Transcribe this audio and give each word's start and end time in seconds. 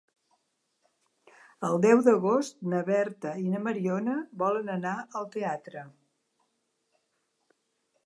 El 1.69 1.77
deu 1.83 2.01
d'agost 2.07 2.57
na 2.73 2.81
Berta 2.89 3.35
i 3.43 3.47
na 3.53 3.63
Mariona 3.69 4.19
volen 4.43 4.75
anar 4.81 4.97
al 5.23 5.33
teatre. 5.39 5.89